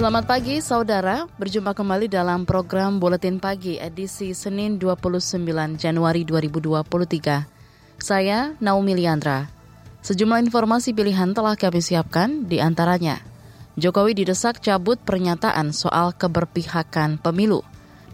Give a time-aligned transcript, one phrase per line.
[0.00, 5.44] Selamat pagi saudara, berjumpa kembali dalam program Buletin Pagi edisi Senin 29
[5.76, 8.00] Januari 2023.
[8.00, 9.52] Saya Naomi Liandra.
[10.00, 13.20] Sejumlah informasi pilihan telah kami siapkan di antaranya.
[13.76, 17.60] Jokowi didesak cabut pernyataan soal keberpihakan pemilu.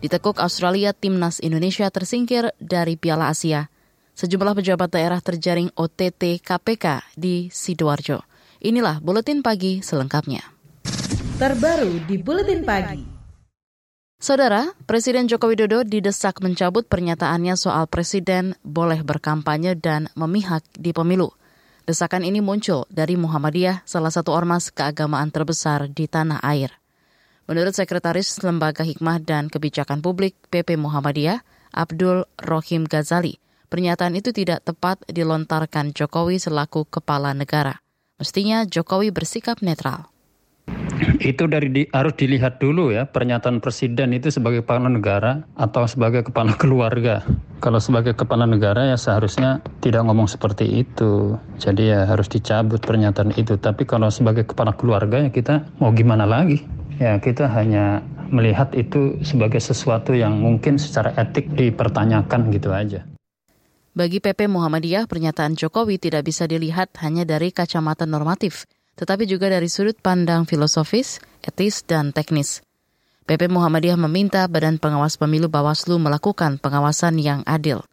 [0.02, 3.70] Ditekuk Australia timnas Indonesia tersingkir dari Piala Asia.
[4.18, 8.26] Sejumlah pejabat daerah terjaring OTT KPK di Sidoarjo.
[8.58, 10.56] Inilah Buletin Pagi selengkapnya
[11.36, 13.04] terbaru di Buletin Pagi.
[14.16, 21.28] Saudara, Presiden Joko Widodo didesak mencabut pernyataannya soal presiden boleh berkampanye dan memihak di pemilu.
[21.84, 26.72] Desakan ini muncul dari Muhammadiyah, salah satu ormas keagamaan terbesar di tanah air.
[27.44, 31.44] Menurut Sekretaris Lembaga Hikmah dan Kebijakan Publik PP Muhammadiyah,
[31.76, 33.36] Abdul Rohim Ghazali,
[33.68, 37.84] pernyataan itu tidak tepat dilontarkan Jokowi selaku kepala negara.
[38.16, 40.15] Mestinya Jokowi bersikap netral
[41.20, 46.24] itu dari di, harus dilihat dulu ya pernyataan presiden itu sebagai kepala negara atau sebagai
[46.26, 47.24] kepala keluarga.
[47.60, 51.36] Kalau sebagai kepala negara ya seharusnya tidak ngomong seperti itu.
[51.60, 53.56] Jadi ya harus dicabut pernyataan itu.
[53.56, 56.64] Tapi kalau sebagai kepala keluarga ya kita mau gimana lagi?
[56.96, 58.00] Ya kita hanya
[58.32, 63.04] melihat itu sebagai sesuatu yang mungkin secara etik dipertanyakan gitu aja.
[63.96, 69.68] Bagi PP Muhammadiyah, pernyataan Jokowi tidak bisa dilihat hanya dari kacamata normatif, tetapi juga dari
[69.68, 72.64] sudut pandang filosofis, etis, dan teknis.
[73.26, 77.84] PP Muhammadiyah meminta Badan Pengawas Pemilu Bawaslu melakukan pengawasan yang adil.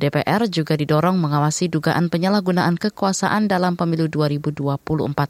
[0.00, 5.28] DPR juga didorong mengawasi dugaan penyalahgunaan kekuasaan dalam pemilu 2024.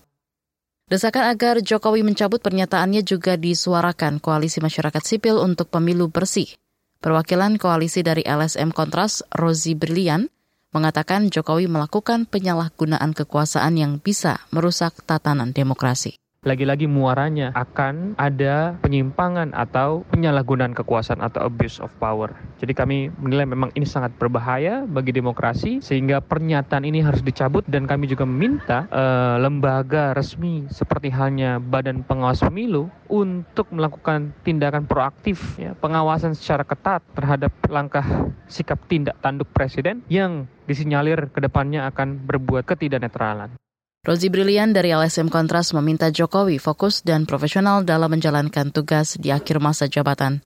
[0.87, 6.55] Desakan agar Jokowi mencabut pernyataannya juga disuarakan Koalisi Masyarakat Sipil untuk Pemilu Bersih.
[7.03, 10.31] Perwakilan koalisi dari LSM Kontras, Rozi Brilian,
[10.71, 19.53] mengatakan Jokowi melakukan penyalahgunaan kekuasaan yang bisa merusak tatanan demokrasi lagi-lagi muaranya akan ada penyimpangan
[19.53, 22.33] atau penyalahgunaan kekuasaan atau abuse of power.
[22.57, 27.85] Jadi kami menilai memang ini sangat berbahaya bagi demokrasi sehingga pernyataan ini harus dicabut dan
[27.85, 35.61] kami juga meminta uh, lembaga resmi seperti halnya Badan Pengawas Pemilu untuk melakukan tindakan proaktif
[35.61, 42.17] ya, pengawasan secara ketat terhadap langkah sikap tindak tanduk presiden yang disinyalir ke depannya akan
[42.25, 43.53] berbuat ketidaknetralan.
[44.01, 49.61] Rozi Brilian dari LSM Kontras meminta Jokowi fokus dan profesional dalam menjalankan tugas di akhir
[49.61, 50.41] masa jabatan.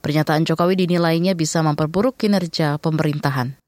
[0.00, 3.60] Pernyataan Jokowi dinilainya bisa memperburuk kinerja pemerintahan.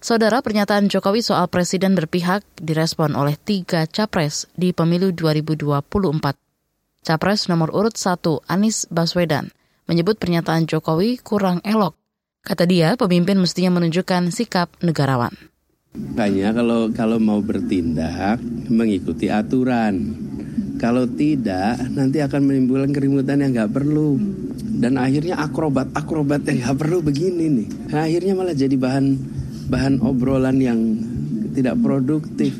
[0.00, 7.04] Saudara, pernyataan Jokowi soal presiden berpihak direspon oleh tiga capres di pemilu 2024.
[7.04, 8.16] Capres nomor urut 1,
[8.48, 9.52] Anies Baswedan,
[9.84, 12.00] menyebut pernyataan Jokowi kurang elok.
[12.40, 15.49] Kata dia, pemimpin mestinya menunjukkan sikap negarawan.
[15.90, 18.38] Makanya kalau kalau mau bertindak
[18.70, 20.14] mengikuti aturan.
[20.80, 24.16] Kalau tidak nanti akan menimbulkan keributan yang nggak perlu.
[24.80, 27.68] Dan akhirnya akrobat-akrobat yang nggak perlu begini nih.
[27.92, 29.06] Akhirnya malah jadi bahan
[29.68, 30.78] bahan obrolan yang
[31.52, 32.56] tidak produktif.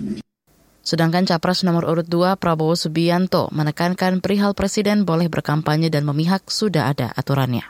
[0.84, 6.90] Sedangkan capres nomor urut 2 Prabowo Subianto menekankan perihal presiden boleh berkampanye dan memihak sudah
[6.90, 7.62] ada aturannya.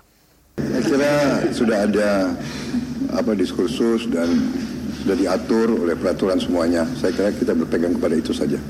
[0.56, 1.14] Saya kira
[1.52, 2.10] sudah ada
[3.12, 4.30] apa diskursus dan
[5.00, 6.84] sudah diatur oleh peraturan semuanya.
[6.96, 8.60] Saya kira kita berpegang kepada itu saja.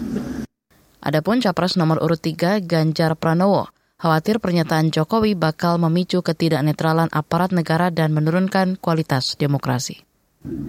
[1.01, 3.69] Adapun capres nomor urut 3 Ganjar Pranowo
[4.01, 10.01] khawatir pernyataan Jokowi bakal memicu ketidaknetralan aparat negara dan menurunkan kualitas demokrasi.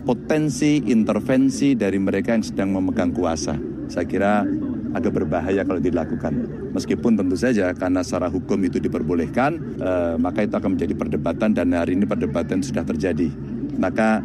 [0.04, 3.56] Potensi intervensi dari mereka yang sedang memegang kuasa,
[3.88, 4.44] saya kira
[4.92, 6.34] agak berbahaya kalau dilakukan.
[6.76, 11.72] Meskipun tentu saja karena secara hukum itu diperbolehkan, eh, maka itu akan menjadi perdebatan dan
[11.72, 13.32] hari ini perdebatan sudah terjadi.
[13.80, 14.20] Maka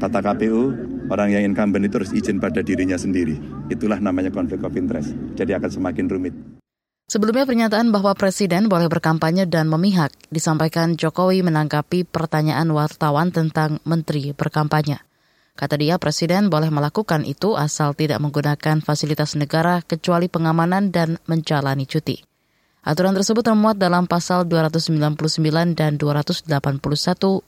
[0.00, 0.72] tata KPU,
[1.12, 3.36] orang yang incumbent itu harus izin pada dirinya sendiri.
[3.68, 5.12] Itulah namanya konflik of interest.
[5.36, 6.32] Jadi akan semakin rumit.
[7.10, 14.30] Sebelumnya pernyataan bahwa Presiden boleh berkampanye dan memihak disampaikan Jokowi menanggapi pertanyaan wartawan tentang Menteri
[14.30, 15.02] berkampanye.
[15.58, 21.84] Kata dia, Presiden boleh melakukan itu asal tidak menggunakan fasilitas negara kecuali pengamanan dan menjalani
[21.84, 22.22] cuti.
[22.86, 26.46] Aturan tersebut termuat dalam pasal 299 dan 281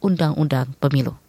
[0.03, 1.22] Undang-Undang Pemilu.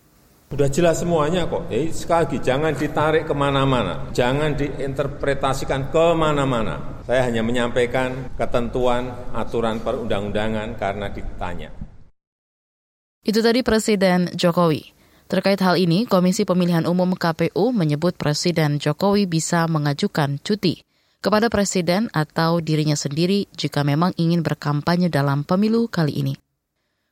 [0.54, 1.66] Sudah jelas semuanya kok.
[1.66, 7.02] Jadi sekali lagi jangan ditarik ke mana-mana, jangan diinterpretasikan ke mana-mana.
[7.10, 11.74] Saya hanya menyampaikan ketentuan aturan perundang-undangan karena ditanya.
[13.26, 14.94] Itu tadi Presiden Jokowi.
[15.26, 20.86] Terkait hal ini, Komisi Pemilihan Umum KPU menyebut Presiden Jokowi bisa mengajukan cuti
[21.18, 26.43] kepada Presiden atau dirinya sendiri jika memang ingin berkampanye dalam pemilu kali ini.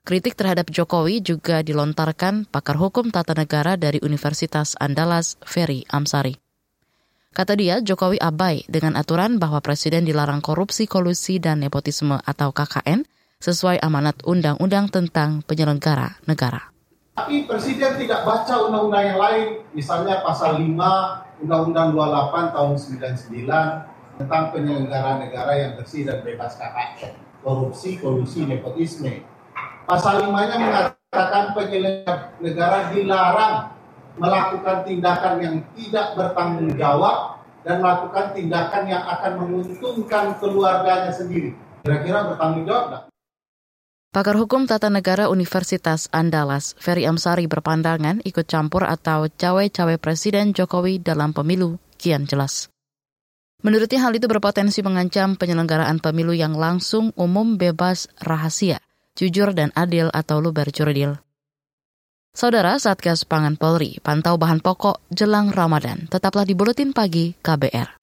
[0.01, 6.41] Kritik terhadap Jokowi juga dilontarkan pakar hukum tata negara dari Universitas Andalas, Ferry Amsari.
[7.29, 13.05] Kata dia, Jokowi abai dengan aturan bahwa Presiden dilarang korupsi, kolusi, dan nepotisme atau KKN
[13.37, 16.73] sesuai amanat Undang-Undang tentang penyelenggara negara.
[17.13, 22.73] Tapi Presiden tidak baca undang-undang yang lain, misalnya pasal 5 Undang-Undang 28 tahun
[23.37, 27.13] 99 tentang penyelenggara negara yang bersih dan bebas KKN,
[27.45, 29.29] korupsi, kolusi, nepotisme.
[29.89, 33.55] Pasal 5-nya mengatakan penyelenggara negara dilarang
[34.19, 41.55] melakukan tindakan yang tidak bertanggung jawab dan melakukan tindakan yang akan menguntungkan keluarganya sendiri.
[41.81, 43.03] Kira-kira bertanggung jawab nggak?
[44.11, 50.99] Pakar Hukum Tata Negara Universitas Andalas, Ferry Amsari berpandangan ikut campur atau cawe-cawe Presiden Jokowi
[50.99, 52.67] dalam pemilu kian jelas.
[53.63, 58.83] Menurutnya hal itu berpotensi mengancam penyelenggaraan pemilu yang langsung, umum, bebas, rahasia,
[59.15, 61.19] jujur dan adil atau luber jurdil.
[62.31, 66.07] Saudara Satgas Pangan Polri, pantau bahan pokok jelang Ramadan.
[66.07, 67.99] Tetaplah di Buletin Pagi KBR.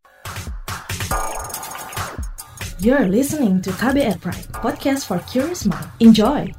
[2.78, 5.88] You're listening to KBR Pride, podcast for curious mind.
[5.98, 6.52] Enjoy!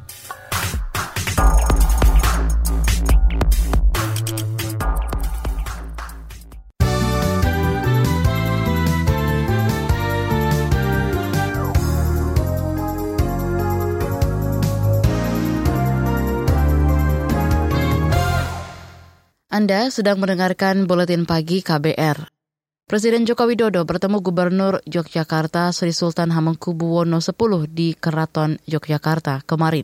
[19.60, 22.32] Anda sedang mendengarkan Buletin Pagi KBR.
[22.88, 27.36] Presiden Joko Widodo bertemu Gubernur Yogyakarta Sri Sultan Hamengkubuwono X
[27.68, 29.84] di Keraton Yogyakarta kemarin.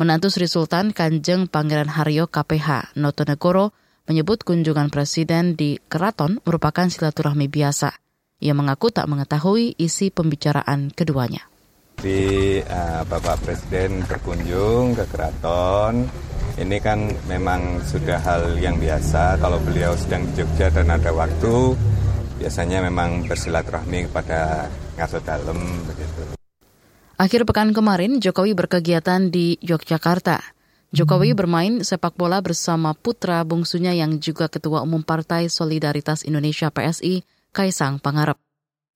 [0.00, 3.76] Menantu Sri Sultan Kanjeng Pangeran Haryo KPH Notonegoro
[4.08, 7.92] menyebut kunjungan Presiden di Keraton merupakan silaturahmi biasa.
[8.40, 11.44] Ia mengaku tak mengetahui isi pembicaraan keduanya.
[12.00, 16.08] Di uh, Bapak Presiden berkunjung ke Keraton,
[16.58, 21.76] ini kan memang sudah hal yang biasa kalau beliau sedang di Jogja dan ada waktu
[22.40, 24.66] biasanya memang bersilaturahmi kepada
[24.96, 26.34] ngaso dalem begitu.
[27.20, 30.40] Akhir pekan kemarin Jokowi berkegiatan di Yogyakarta.
[30.90, 37.22] Jokowi bermain sepak bola bersama putra bungsunya yang juga Ketua Umum Partai Solidaritas Indonesia PSI,
[37.52, 38.40] Kaisang Pangarep.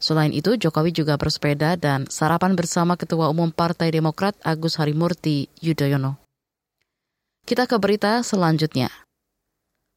[0.01, 6.24] Selain itu, Jokowi juga bersepeda dan sarapan bersama Ketua Umum Partai Demokrat Agus Harimurti Yudhoyono.
[7.45, 8.89] Kita ke berita selanjutnya.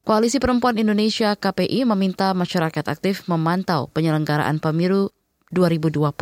[0.04, 5.08] Koalisi Perempuan Indonesia KPI meminta masyarakat aktif memantau penyelenggaraan pemilu
[5.56, 6.12] 2024.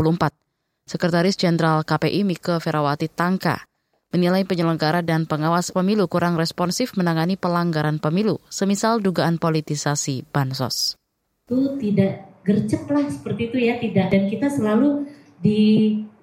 [0.87, 3.67] Sekretaris Jenderal KPI Mika Ferawati Tangka
[4.15, 10.95] menilai penyelenggara dan pengawas pemilu kurang responsif menangani pelanggaran pemilu, semisal dugaan politisasi bansos.
[11.51, 14.15] Itu tidak gercep lah seperti itu ya, tidak.
[14.15, 15.11] Dan kita selalu
[15.43, 15.63] di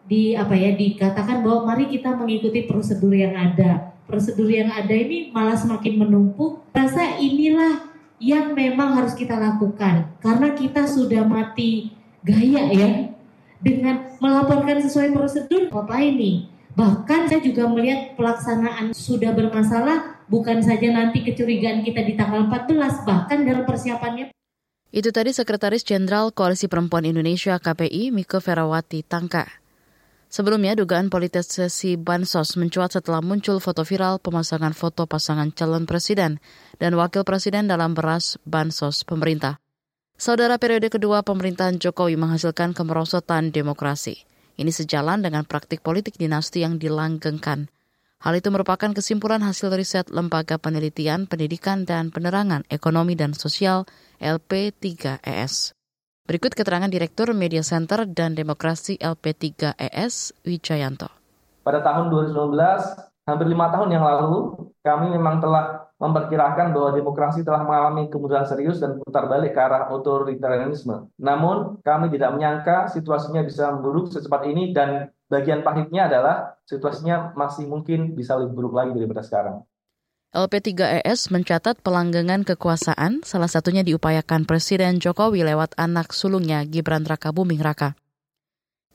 [0.07, 5.33] di apa ya dikatakan bahwa mari kita mengikuti prosedur yang ada prosedur yang ada ini
[5.33, 6.61] malah semakin menumpuk.
[6.69, 7.89] Rasa inilah
[8.21, 11.89] yang memang harus kita lakukan karena kita sudah mati
[12.21, 13.09] gaya ya
[13.57, 16.45] dengan melaporkan sesuai prosedur apa ini.
[16.77, 23.05] Bahkan saya juga melihat pelaksanaan sudah bermasalah bukan saja nanti kecurigaan kita di tanggal 14
[23.05, 24.33] bahkan dalam persiapannya
[24.93, 29.62] itu tadi Sekretaris Jenderal Koalisi Perempuan Indonesia KPI Miko Ferawati Tangka.
[30.33, 36.41] Sebelumnya, dugaan politisasi Bansos mencuat setelah muncul foto viral pemasangan foto pasangan calon presiden
[36.81, 39.61] dan wakil presiden dalam beras Bansos pemerintah.
[40.17, 44.25] Saudara periode kedua pemerintahan Jokowi menghasilkan kemerosotan demokrasi.
[44.57, 47.69] Ini sejalan dengan praktik politik dinasti yang dilanggengkan.
[48.17, 53.85] Hal itu merupakan kesimpulan hasil riset Lembaga Penelitian, Pendidikan, dan Penerangan Ekonomi dan Sosial
[54.17, 55.77] LP3ES.
[56.23, 61.11] Berikut keterangan Direktur Media Center dan Demokrasi LP3ES, Wijayanto.
[61.67, 64.55] Pada tahun 2019, hampir lima tahun yang lalu,
[64.87, 69.91] kami memang telah memperkirakan bahwa demokrasi telah mengalami kemunduran serius dan putar balik ke arah
[69.91, 71.11] otoritarianisme.
[71.19, 77.67] Namun, kami tidak menyangka situasinya bisa memburuk secepat ini dan bagian pahitnya adalah situasinya masih
[77.67, 79.67] mungkin bisa lebih buruk lagi daripada sekarang.
[80.33, 87.61] LP3ES mencatat pelanggengan kekuasaan salah satunya diupayakan Presiden Jokowi lewat anak sulungnya Gibran Raka Buming
[87.61, 87.93] Raka.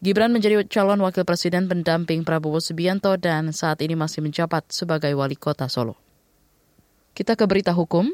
[0.03, 5.39] Gibran menjadi calon wakil presiden pendamping Prabowo Subianto dan saat ini masih menjabat sebagai wali
[5.39, 5.95] kota Solo.
[7.15, 8.11] Kita ke berita hukum.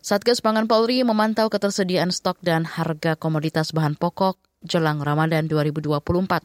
[0.00, 6.40] Satgas Pangan Polri memantau ketersediaan stok dan harga komoditas bahan pokok jelang Ramadan 2024.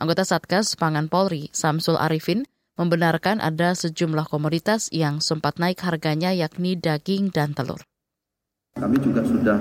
[0.00, 6.78] Anggota Satgas Pangan Polri, Samsul Arifin, membenarkan ada sejumlah komoditas yang sempat naik harganya yakni
[6.78, 7.82] daging dan telur.
[8.78, 9.58] Kami juga sudah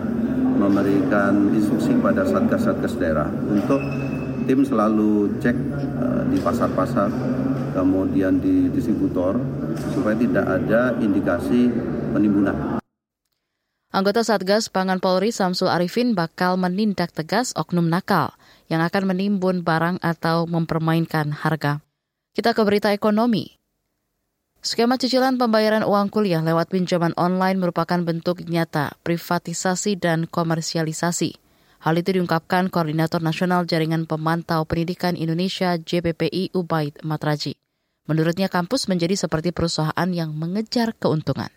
[0.61, 3.81] memberikan instruksi pada satgas-satgas daerah untuk
[4.45, 5.57] tim selalu cek
[5.97, 7.09] uh, di pasar-pasar,
[7.73, 9.41] kemudian di distributor,
[9.97, 11.73] supaya tidak ada indikasi
[12.13, 12.77] penimbunan.
[13.89, 18.37] Anggota Satgas Pangan Polri Samsul Arifin bakal menindak tegas oknum nakal
[18.69, 21.86] yang akan menimbun barang atau mempermainkan harga.
[22.37, 23.49] Kita ke berita ekonomi.
[24.61, 31.33] Skema cicilan pembayaran uang kuliah lewat pinjaman online merupakan bentuk nyata privatisasi dan komersialisasi.
[31.81, 37.57] Hal itu diungkapkan Koordinator Nasional Jaringan Pemantau Pendidikan Indonesia JPPI Ubaid Matraji.
[38.05, 41.49] Menurutnya kampus menjadi seperti perusahaan yang mengejar keuntungan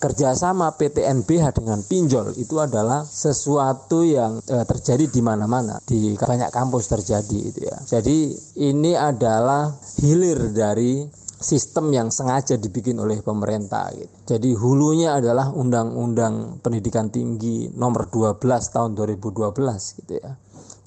[0.00, 6.88] kerjasama PTNBH dengan pinjol itu adalah sesuatu yang e, terjadi di mana-mana di banyak kampus
[6.88, 7.76] terjadi itu ya.
[7.84, 8.32] Jadi
[8.64, 9.68] ini adalah
[10.00, 11.04] hilir dari
[11.40, 14.36] sistem yang sengaja dibikin oleh pemerintah gitu.
[14.36, 18.40] Jadi hulunya adalah Undang-Undang Pendidikan Tinggi nomor 12
[18.72, 19.52] tahun 2012
[20.00, 20.36] gitu ya.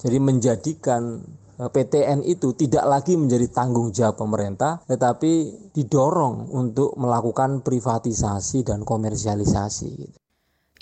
[0.04, 1.22] Jadi menjadikan
[1.58, 5.32] PTN itu tidak lagi menjadi tanggung jawab pemerintah, tetapi
[5.70, 10.14] didorong untuk melakukan privatisasi dan komersialisasi.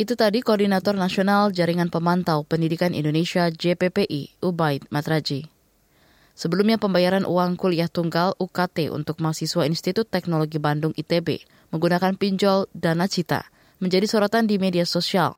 [0.00, 5.52] Itu tadi Koordinator Nasional Jaringan Pemantau Pendidikan Indonesia JPPI, Ubaid Matraji.
[6.32, 11.44] Sebelumnya pembayaran uang kuliah tunggal UKT untuk mahasiswa Institut Teknologi Bandung ITB
[11.76, 13.52] menggunakan pinjol Dana Cita
[13.84, 15.36] menjadi sorotan di media sosial.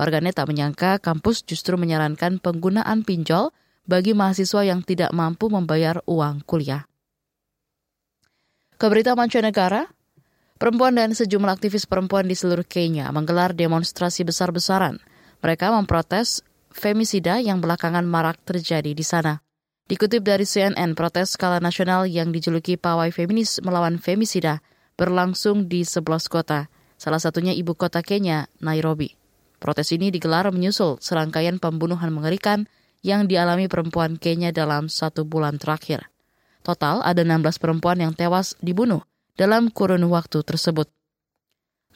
[0.00, 3.52] Warganet tak menyangka kampus justru menyarankan penggunaan pinjol
[3.90, 6.86] bagi mahasiswa yang tidak mampu membayar uang kuliah.
[8.78, 9.90] Keberita mancanegara,
[10.56, 15.02] perempuan dan sejumlah aktivis perempuan di seluruh Kenya menggelar demonstrasi besar-besaran.
[15.42, 19.42] Mereka memprotes femisida yang belakangan marak terjadi di sana.
[19.90, 24.62] Dikutip dari CNN, protes skala nasional yang dijuluki pawai feminis melawan femisida
[24.94, 29.18] berlangsung di 11 kota, salah satunya ibu kota Kenya, Nairobi.
[29.58, 32.70] Protes ini digelar menyusul serangkaian pembunuhan mengerikan
[33.00, 36.08] yang dialami perempuan Kenya dalam satu bulan terakhir.
[36.60, 39.00] Total ada 16 perempuan yang tewas dibunuh
[39.36, 40.92] dalam kurun waktu tersebut.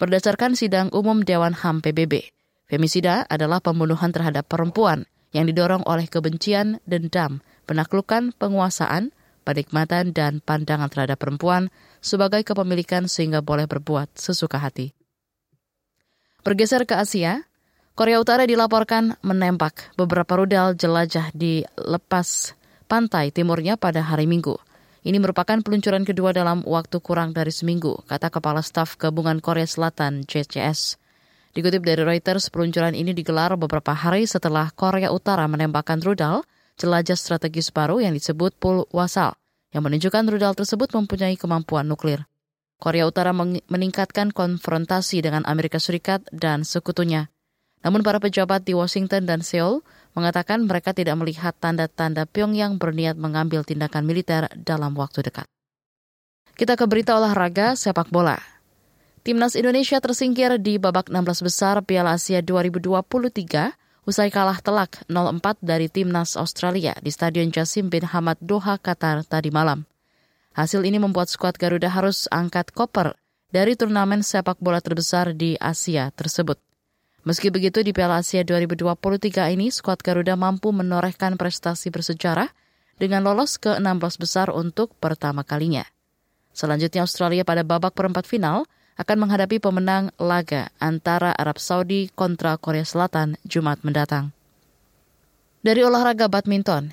[0.01, 2.33] Berdasarkan sidang umum Dewan HAM PBB,
[2.67, 9.13] femisida adalah pembunuhan terhadap perempuan yang didorong oleh kebencian, dendam, penaklukan, penguasaan,
[9.45, 11.69] penikmatan, dan pandangan terhadap perempuan
[12.01, 14.97] sebagai kepemilikan sehingga boleh berbuat sesuka hati.
[16.45, 17.45] Bergeser ke Asia,
[17.95, 22.51] Korea Utara dilaporkan menembak beberapa rudal jelajah di lepas
[22.91, 24.59] pantai timurnya pada hari Minggu.
[25.07, 30.27] Ini merupakan peluncuran kedua dalam waktu kurang dari seminggu, kata Kepala Staf Gabungan Korea Selatan
[30.27, 30.99] JCS.
[31.55, 36.43] Dikutip dari Reuters, peluncuran ini digelar beberapa hari setelah Korea Utara menembakkan rudal
[36.75, 39.39] jelajah strategis baru yang disebut Pul Wasal,
[39.71, 42.27] yang menunjukkan rudal tersebut mempunyai kemampuan nuklir.
[42.83, 43.31] Korea Utara
[43.71, 47.31] meningkatkan konfrontasi dengan Amerika Serikat dan sekutunya.
[47.85, 49.85] Namun para pejabat di Washington dan Seoul
[50.17, 55.45] mengatakan mereka tidak melihat tanda-tanda Pyongyang berniat mengambil tindakan militer dalam waktu dekat.
[56.57, 58.41] Kita ke berita olahraga sepak bola.
[59.21, 65.89] Timnas Indonesia tersingkir di babak 16 besar Piala Asia 2023 usai kalah telak 0-4 dari
[65.89, 69.89] Timnas Australia di Stadion Jasim bin Hamad Doha, Qatar tadi malam.
[70.55, 73.17] Hasil ini membuat skuad Garuda harus angkat koper
[73.51, 76.61] dari turnamen sepak bola terbesar di Asia tersebut.
[77.25, 82.53] Meski begitu, di Piala Asia 2023 ini, skuad Garuda mampu menorehkan prestasi bersejarah
[83.01, 85.89] dengan lolos ke 16 besar untuk pertama kalinya.
[86.53, 88.69] Selanjutnya, Australia pada babak perempat final
[89.01, 94.37] akan menghadapi pemenang laga antara Arab Saudi kontra Korea Selatan Jumat mendatang.
[95.65, 96.93] Dari olahraga badminton,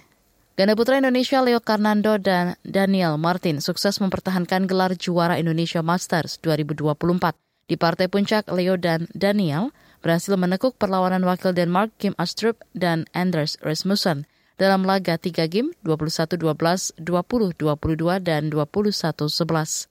[0.55, 7.35] ganda putra Indonesia Leo Karnando dan Daniel Martin sukses mempertahankan gelar juara Indonesia Masters 2024.
[7.67, 13.57] Di partai puncak, Leo dan Daniel berhasil menekuk perlawanan wakil Denmark Kim Astrup dan Anders
[13.61, 14.25] Rasmussen
[14.61, 19.89] dalam laga 3 game 21-12, 20-22, dan 21-11.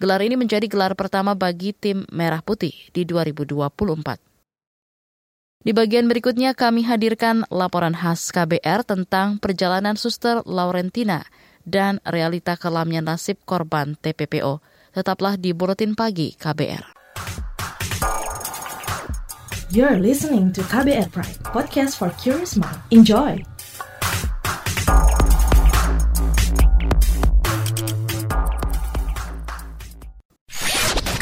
[0.00, 4.16] Gelar ini menjadi gelar pertama bagi tim Merah Putih di 2024.
[5.60, 11.28] Di bagian berikutnya kami hadirkan laporan khas KBR tentang perjalanan suster Laurentina
[11.68, 14.64] dan realita kelamnya nasib korban TPPO.
[14.96, 16.99] Tetaplah di Buletin Pagi KBR.
[19.70, 22.74] You're listening to KBR Pride, podcast for curious mind.
[22.90, 23.38] Enjoy!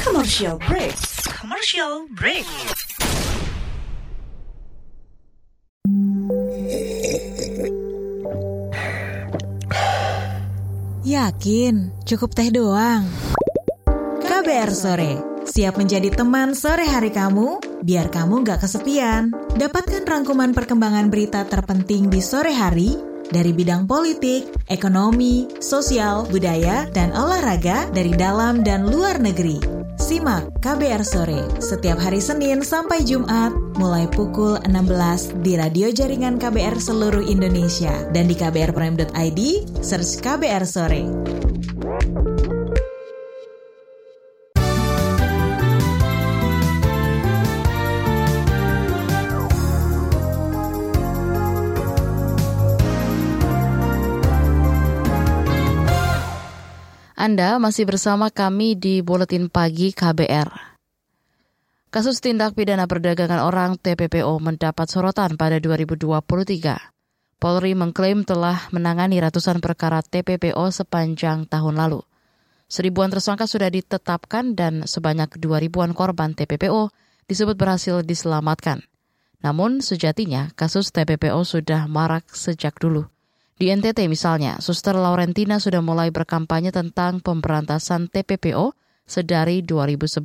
[0.00, 0.96] Commercial break.
[1.28, 2.48] Commercial break.
[11.04, 13.04] Yakin, cukup teh doang.
[14.24, 19.32] KBR Sore, siap menjadi teman sore hari kamu, biar kamu gak kesepian.
[19.56, 22.94] Dapatkan rangkuman perkembangan berita terpenting di sore hari
[23.28, 29.60] dari bidang politik, ekonomi, sosial, budaya, dan olahraga dari dalam dan luar negeri.
[29.98, 36.78] Simak KBR Sore setiap hari Senin sampai Jumat mulai pukul 16 di radio jaringan KBR
[36.78, 39.40] seluruh Indonesia dan di kbrprime.id
[39.82, 41.02] search KBR Sore.
[57.28, 60.48] Anda masih bersama kami di Buletin Pagi KBR.
[61.92, 66.08] Kasus tindak pidana perdagangan orang TPPO mendapat sorotan pada 2023.
[67.36, 72.00] Polri mengklaim telah menangani ratusan perkara TPPO sepanjang tahun lalu.
[72.64, 76.88] Seribuan tersangka sudah ditetapkan dan sebanyak dua ribuan korban TPPO
[77.28, 78.88] disebut berhasil diselamatkan.
[79.44, 83.04] Namun sejatinya kasus TPPO sudah marak sejak dulu.
[83.58, 88.70] Di NTT misalnya, Suster Laurentina sudah mulai berkampanye tentang pemberantasan TPPO
[89.02, 90.22] sedari 2011.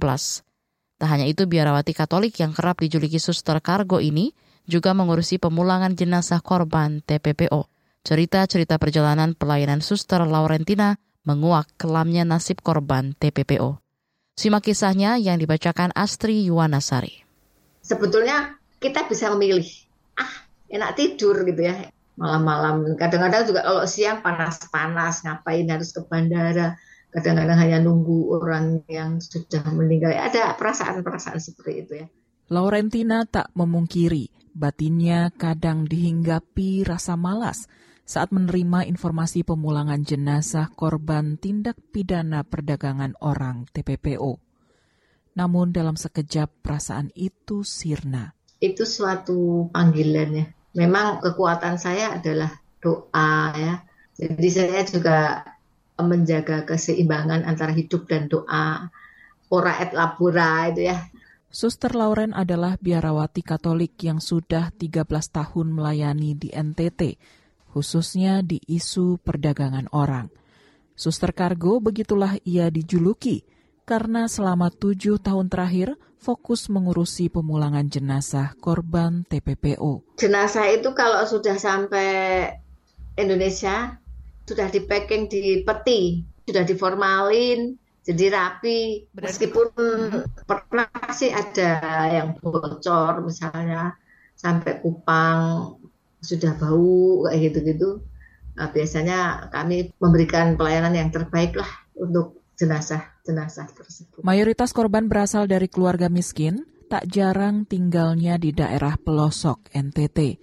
[1.02, 4.38] Tak hanya itu, biarawati Katolik yang kerap dijuluki Suster Kargo ini
[4.70, 7.66] juga mengurusi pemulangan jenazah korban TPPO.
[8.06, 13.82] Cerita-cerita perjalanan pelayanan Suster Laurentina menguak kelamnya nasib korban TPPO.
[14.38, 17.26] Simak kisahnya yang dibacakan Astri Yuwanasari.
[17.82, 19.66] Sebetulnya kita bisa memilih,
[20.22, 22.94] ah enak tidur gitu ya, malam-malam.
[22.98, 26.78] Kadang-kadang juga kalau siang panas-panas, ngapain harus ke bandara.
[27.14, 30.14] Kadang-kadang hanya nunggu orang yang sudah meninggal.
[30.14, 32.08] Ada perasaan-perasaan seperti itu ya.
[32.50, 37.66] Laurentina tak memungkiri batinnya kadang dihinggapi rasa malas
[38.04, 44.38] saat menerima informasi pemulangan jenazah korban tindak pidana perdagangan orang TPPO.
[45.34, 48.38] Namun dalam sekejap perasaan itu sirna.
[48.62, 53.74] Itu suatu panggilan ya memang kekuatan saya adalah doa ya.
[54.14, 55.18] Jadi saya juga
[55.98, 58.90] menjaga keseimbangan antara hidup dan doa.
[59.54, 60.98] Ora et labora itu ya.
[61.54, 67.22] Suster Lauren adalah biarawati Katolik yang sudah 13 tahun melayani di NTT,
[67.70, 70.34] khususnya di isu perdagangan orang.
[70.98, 73.46] Suster Kargo begitulah ia dijuluki
[73.86, 80.16] karena selama tujuh tahun terakhir fokus mengurusi pemulangan jenazah korban TPPO.
[80.16, 82.48] Jenazah itu kalau sudah sampai
[83.20, 84.00] Indonesia,
[84.48, 87.76] sudah di packing di peti, sudah diformalin,
[88.08, 89.12] jadi rapi.
[89.20, 89.68] Meskipun
[90.48, 94.00] pernah sih ada yang bocor misalnya
[94.40, 95.76] sampai kupang
[96.24, 98.00] sudah bau kayak gitu-gitu.
[98.54, 104.22] Nah, biasanya kami memberikan pelayanan yang terbaik lah untuk jenazah-jenazah tersebut.
[104.22, 110.38] Mayoritas korban berasal dari keluarga miskin, tak jarang tinggalnya di daerah pelosok NTT.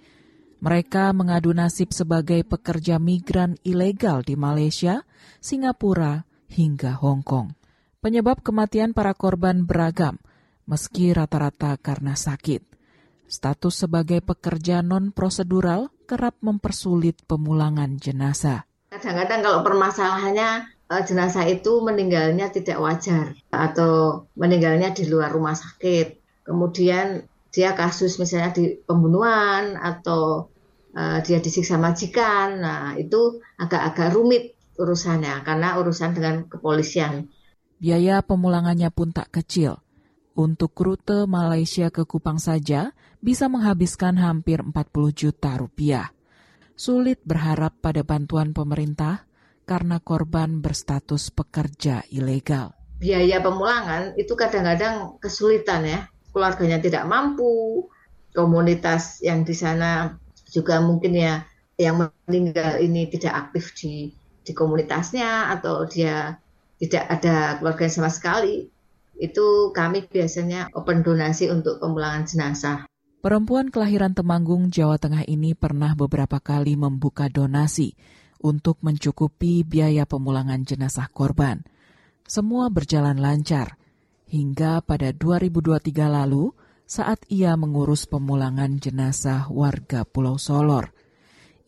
[0.61, 5.01] Mereka mengadu nasib sebagai pekerja migran ilegal di Malaysia,
[5.41, 7.57] Singapura, hingga Hong Kong.
[8.03, 10.21] Penyebab kematian para korban beragam,
[10.69, 12.61] meski rata-rata karena sakit.
[13.31, 18.67] Status sebagai pekerja non-prosedural kerap mempersulit pemulangan jenazah.
[18.91, 26.19] Kadang-kadang kalau permasalahannya uh, jenazah itu meninggalnya tidak wajar atau meninggalnya di luar rumah sakit.
[26.43, 27.23] Kemudian
[27.55, 30.51] dia kasus misalnya di pembunuhan atau
[30.91, 32.59] uh, dia disiksa majikan.
[32.59, 34.43] Nah, itu agak-agak rumit
[34.75, 37.31] urusannya karena urusan dengan kepolisian.
[37.79, 39.79] Biaya pemulangannya pun tak kecil.
[40.31, 44.71] Untuk rute Malaysia ke Kupang saja bisa menghabiskan hampir 40
[45.11, 46.07] juta rupiah.
[46.79, 49.27] Sulit berharap pada bantuan pemerintah
[49.65, 52.75] karena korban berstatus pekerja ilegal.
[53.01, 55.99] Biaya pemulangan itu kadang-kadang kesulitan ya.
[56.31, 57.87] Keluarganya tidak mampu,
[58.31, 60.15] komunitas yang di sana
[60.47, 61.43] juga mungkin ya
[61.75, 66.37] yang meninggal ini tidak aktif di di komunitasnya atau dia
[66.81, 68.69] tidak ada keluarga sama sekali.
[69.21, 72.77] Itu kami biasanya open donasi untuk pemulangan jenazah.
[73.21, 77.93] Perempuan kelahiran Temanggung, Jawa Tengah ini pernah beberapa kali membuka donasi
[78.41, 81.63] untuk mencukupi biaya pemulangan jenazah korban.
[82.25, 83.79] Semua berjalan lancar
[84.27, 86.55] hingga pada 2023 lalu
[86.87, 90.91] saat ia mengurus pemulangan jenazah warga Pulau Solor.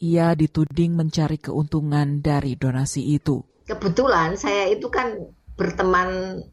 [0.04, 3.40] Ia dituding mencari keuntungan dari donasi itu.
[3.64, 5.16] Kebetulan saya itu kan
[5.56, 6.44] berteman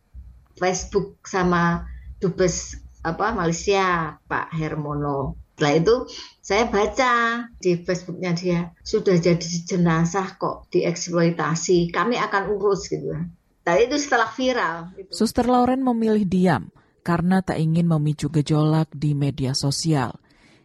[0.55, 1.83] Facebook sama
[2.23, 5.35] Dubes apa Malaysia Pak Hermono.
[5.57, 5.95] Setelah itu
[6.51, 9.39] saya baca di Facebooknya dia sudah jadi
[9.71, 11.95] jenazah kok dieksploitasi.
[11.95, 13.15] Kami akan urus gitu.
[13.63, 14.91] Tapi itu setelah viral.
[14.99, 15.15] Gitu.
[15.15, 16.75] Suster Lauren memilih diam
[17.07, 20.19] karena tak ingin memicu gejolak di media sosial.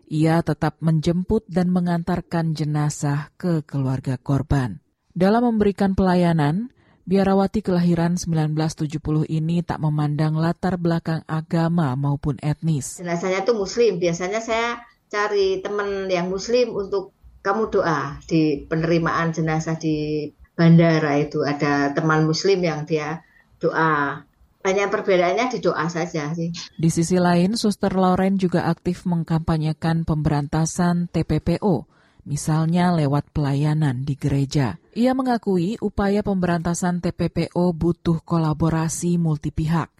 [0.09, 4.81] Ia tetap menjemput dan mengantarkan jenazah ke keluarga korban.
[5.13, 6.73] Dalam memberikan pelayanan,
[7.05, 12.97] Biarawati kelahiran 1970 ini tak memandang latar belakang agama maupun etnis.
[12.97, 17.13] Jenazahnya itu muslim, biasanya saya cari teman yang muslim untuk
[17.45, 23.21] kamu doa di penerimaan jenazah di bandara itu ada teman muslim yang dia
[23.61, 24.23] doa
[24.65, 26.49] banyak perbedaannya di doa saja sih.
[26.73, 31.85] Di sisi lain, Suster Lauren juga aktif mengkampanyekan pemberantasan TPPO
[32.25, 34.81] misalnya lewat pelayanan di gereja.
[34.97, 39.93] Ia mengakui upaya pemberantasan TPPO butuh kolaborasi multipihak.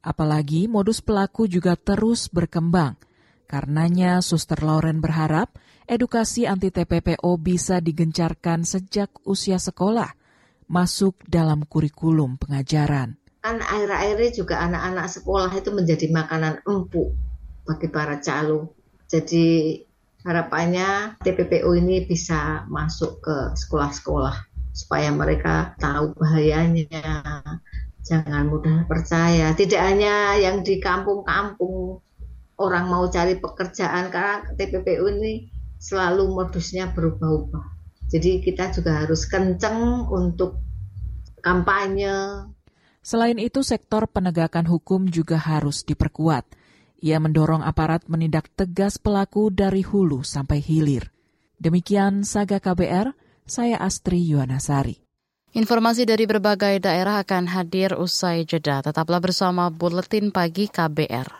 [0.00, 2.96] Apalagi modus pelaku juga terus berkembang.
[3.50, 5.58] Karenanya, Suster Lauren berharap
[5.90, 10.14] edukasi anti TPPO bisa digencarkan sejak usia sekolah,
[10.70, 13.18] masuk dalam kurikulum pengajaran.
[13.42, 17.10] Kan akhir-akhirnya juga anak-anak sekolah itu menjadi makanan empuk
[17.66, 18.70] bagi para calo.
[19.10, 19.82] Jadi
[20.22, 27.02] harapannya TPPO ini bisa masuk ke sekolah-sekolah supaya mereka tahu bahayanya
[28.06, 31.98] jangan mudah percaya tidak hanya yang di kampung-kampung
[32.60, 35.48] orang mau cari pekerjaan karena TPPO ini
[35.80, 37.64] selalu modusnya berubah-ubah
[38.12, 40.60] jadi kita juga harus kenceng untuk
[41.40, 42.44] kampanye
[43.00, 46.44] Selain itu, sektor penegakan hukum juga harus diperkuat.
[47.00, 51.08] Ia mendorong aparat menindak tegas pelaku dari hulu sampai hilir.
[51.56, 53.16] Demikian Saga KBR,
[53.48, 55.00] saya Astri Yuwanasari.
[55.56, 58.84] Informasi dari berbagai daerah akan hadir usai jeda.
[58.84, 61.39] Tetaplah bersama Buletin Pagi KBR.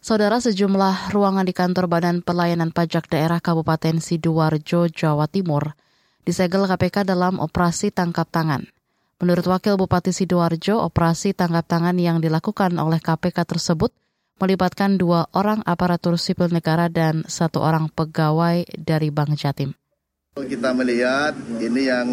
[0.00, 5.76] Saudara sejumlah ruangan di kantor Badan Pelayanan Pajak Daerah Kabupaten Sidoarjo, Jawa Timur
[6.24, 8.68] disegel KPK dalam operasi tangkap tangan.
[9.20, 13.92] Menurut Wakil Bupati Sidoarjo, operasi tangkap tangan yang dilakukan oleh KPK tersebut
[14.40, 19.76] melibatkan dua orang aparatur sipil negara dan satu orang pegawai dari Bank Jatim.
[20.40, 22.08] Kita melihat ini yang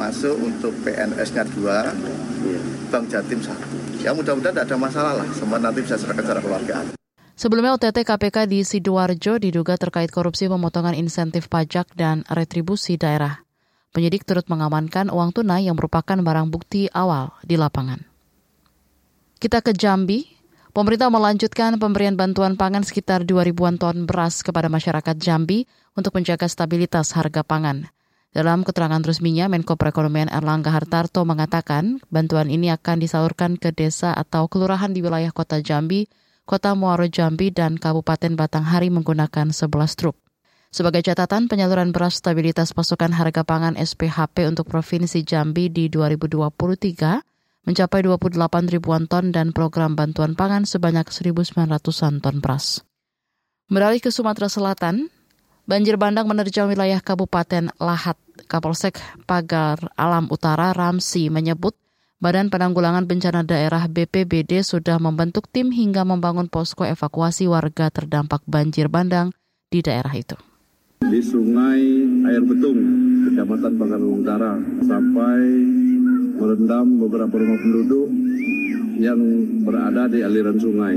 [0.00, 1.92] masuk untuk PNS-nya dua,
[2.88, 3.76] Bank Jatim satu.
[4.00, 6.95] Ya mudah-mudahan tidak ada masalah lah, semua nanti bisa serahkan secara keluarga.
[7.36, 13.44] Sebelumnya OTT KPK di Sidoarjo diduga terkait korupsi pemotongan insentif pajak dan retribusi daerah.
[13.92, 18.00] Penyidik turut mengamankan uang tunai yang merupakan barang bukti awal di lapangan.
[19.36, 20.24] Kita ke Jambi.
[20.72, 26.48] Pemerintah melanjutkan pemberian bantuan pangan sekitar 2 ribuan ton beras kepada masyarakat Jambi untuk menjaga
[26.48, 27.88] stabilitas harga pangan.
[28.32, 34.48] Dalam keterangan resminya, Menko Perekonomian Erlangga Hartarto mengatakan bantuan ini akan disalurkan ke desa atau
[34.48, 36.08] kelurahan di wilayah kota Jambi,
[36.46, 40.16] kota Muaro Jambi, dan Kabupaten Batanghari menggunakan 11 truk.
[40.70, 48.00] Sebagai catatan, penyaluran beras stabilitas pasokan harga pangan SPHP untuk Provinsi Jambi di 2023 mencapai
[48.06, 48.38] 28
[48.70, 52.86] ribuan ton dan program bantuan pangan sebanyak 1.900-an ton beras.
[53.66, 55.10] Beralih ke Sumatera Selatan,
[55.66, 58.14] Banjir bandang menerjang wilayah Kabupaten Lahat.
[58.46, 61.74] Kapolsek Pagar Alam Utara Ramsi menyebut
[62.16, 68.88] Badan Penanggulangan Bencana Daerah BPBD sudah membentuk tim hingga membangun posko evakuasi warga terdampak banjir
[68.88, 69.36] bandang
[69.68, 70.32] di daerah itu.
[71.04, 71.76] Di Sungai
[72.24, 72.80] Air Betung,
[73.28, 74.56] Kecamatan Alam Utara,
[74.88, 75.40] sampai
[76.40, 78.08] merendam beberapa rumah penduduk
[78.96, 79.20] yang
[79.68, 80.96] berada di aliran sungai.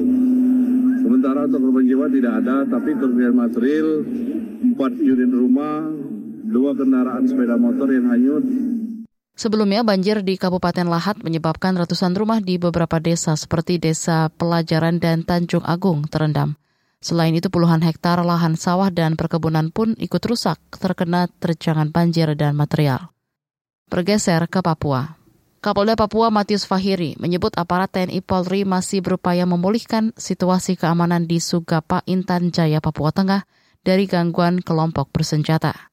[1.04, 4.08] Sementara untuk korban jiwa tidak ada, tapi kerugian material
[4.72, 4.72] 4
[5.04, 5.84] unit rumah,
[6.48, 8.69] dua kendaraan sepeda motor yang hanyut.
[9.40, 15.24] Sebelumnya banjir di Kabupaten Lahat menyebabkan ratusan rumah di beberapa desa seperti Desa Pelajaran dan
[15.24, 16.60] Tanjung Agung terendam.
[17.00, 22.52] Selain itu puluhan hektar lahan sawah dan perkebunan pun ikut rusak terkena terjangan banjir dan
[22.52, 23.16] material.
[23.88, 25.16] Bergeser ke Papua.
[25.64, 32.04] Kapolda Papua Matius Fahiri menyebut aparat TNI Polri masih berupaya memulihkan situasi keamanan di Sugapa
[32.12, 33.48] Intan Jaya, Papua Tengah
[33.88, 35.89] dari gangguan kelompok bersenjata.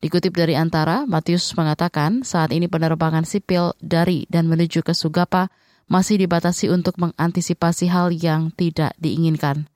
[0.00, 5.52] Dikutip dari Antara, Matius mengatakan saat ini penerbangan sipil dari dan menuju ke Sugapa
[5.92, 9.68] masih dibatasi untuk mengantisipasi hal yang tidak diinginkan.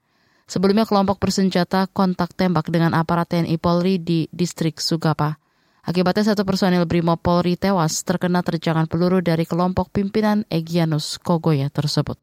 [0.48, 5.36] Sebelumnya kelompok bersenjata kontak tembak dengan aparat TNI Polri di distrik Sugapa.
[5.84, 12.16] Akibatnya satu personil Brimo Polri tewas terkena terjangan peluru dari kelompok pimpinan Egyanus Kogoya tersebut.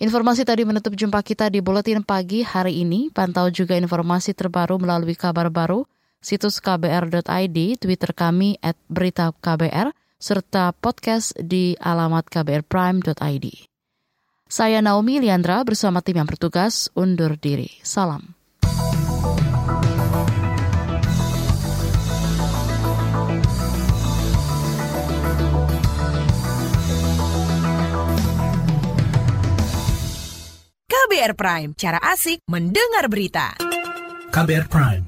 [0.00, 3.12] Informasi tadi menutup jumpa kita di Buletin Pagi hari ini.
[3.12, 5.84] Pantau juga informasi terbaru melalui kabar baru,
[6.18, 13.46] situs kbr.id, Twitter kami at berita KBR, serta podcast di alamat kbrprime.id.
[14.48, 17.68] Saya Naomi Liandra bersama tim yang bertugas undur diri.
[17.84, 18.38] Salam.
[30.88, 33.56] KBR Prime, cara asik mendengar berita.
[34.28, 35.07] KBR Prime,